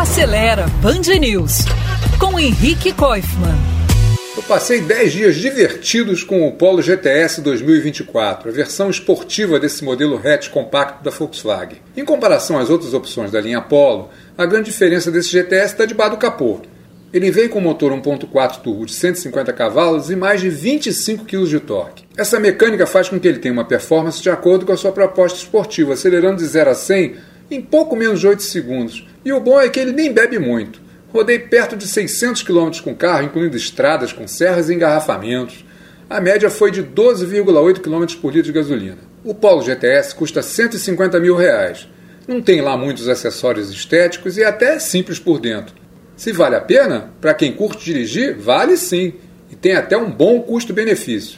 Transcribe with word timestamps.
Acelera 0.00 0.66
Band 0.80 1.02
News 1.20 1.66
com 2.18 2.40
Henrique 2.40 2.90
Koifman. 2.90 3.54
Eu 4.34 4.42
passei 4.44 4.80
10 4.80 5.12
dias 5.12 5.36
divertidos 5.36 6.24
com 6.24 6.48
o 6.48 6.52
Polo 6.52 6.80
GTS 6.80 7.42
2024, 7.42 8.48
a 8.48 8.50
versão 8.50 8.88
esportiva 8.88 9.60
desse 9.60 9.84
modelo 9.84 10.18
hatch 10.26 10.48
compacto 10.48 11.04
da 11.04 11.10
Volkswagen. 11.10 11.82
Em 11.94 12.02
comparação 12.02 12.58
às 12.58 12.70
outras 12.70 12.94
opções 12.94 13.30
da 13.30 13.42
linha 13.42 13.60
Polo, 13.60 14.08
a 14.38 14.46
grande 14.46 14.70
diferença 14.70 15.10
desse 15.10 15.28
GTS 15.32 15.74
está 15.74 15.84
debaixo 15.84 16.12
do 16.12 16.16
capô. 16.16 16.60
Ele 17.12 17.30
vem 17.30 17.46
com 17.46 17.60
motor 17.60 17.92
1.4 17.92 18.62
turbo 18.62 18.86
de 18.86 18.94
150 18.94 19.52
cavalos 19.52 20.08
e 20.10 20.16
mais 20.16 20.40
de 20.40 20.48
25 20.48 21.26
kg 21.26 21.44
de 21.44 21.60
torque. 21.60 22.04
Essa 22.16 22.40
mecânica 22.40 22.86
faz 22.86 23.10
com 23.10 23.20
que 23.20 23.28
ele 23.28 23.38
tenha 23.38 23.52
uma 23.52 23.66
performance 23.66 24.22
de 24.22 24.30
acordo 24.30 24.64
com 24.64 24.72
a 24.72 24.78
sua 24.78 24.92
proposta 24.92 25.36
esportiva, 25.36 25.92
acelerando 25.92 26.38
de 26.38 26.46
0 26.46 26.70
a 26.70 26.74
100 26.74 27.16
em 27.50 27.60
pouco 27.60 27.94
menos 27.94 28.18
de 28.18 28.26
8 28.26 28.42
segundos. 28.42 29.09
E 29.24 29.32
o 29.32 29.40
bom 29.40 29.60
é 29.60 29.68
que 29.68 29.78
ele 29.78 29.92
nem 29.92 30.12
bebe 30.12 30.38
muito. 30.38 30.80
Rodei 31.12 31.38
perto 31.38 31.76
de 31.76 31.86
600 31.86 32.42
km 32.42 32.70
com 32.82 32.94
carro, 32.94 33.24
incluindo 33.24 33.56
estradas 33.56 34.12
com 34.12 34.26
serras 34.26 34.70
e 34.70 34.74
engarrafamentos. 34.74 35.64
A 36.08 36.20
média 36.20 36.48
foi 36.48 36.70
de 36.70 36.82
12,8 36.82 37.80
km 37.80 38.20
por 38.20 38.32
litro 38.32 38.52
de 38.52 38.58
gasolina. 38.58 38.98
O 39.22 39.34
Polo 39.34 39.62
GTS 39.62 40.14
custa 40.14 40.40
150 40.40 41.20
mil 41.20 41.36
reais. 41.36 41.88
Não 42.26 42.40
tem 42.40 42.60
lá 42.60 42.76
muitos 42.76 43.08
acessórios 43.08 43.70
estéticos 43.70 44.36
e 44.38 44.44
até 44.44 44.76
é 44.76 44.78
simples 44.78 45.18
por 45.18 45.38
dentro. 45.40 45.74
Se 46.16 46.32
vale 46.32 46.54
a 46.54 46.60
pena, 46.60 47.10
para 47.20 47.34
quem 47.34 47.52
curte 47.52 47.84
dirigir, 47.84 48.38
vale 48.38 48.76
sim. 48.76 49.14
E 49.50 49.56
tem 49.56 49.74
até 49.74 49.96
um 49.96 50.10
bom 50.10 50.40
custo-benefício. 50.42 51.28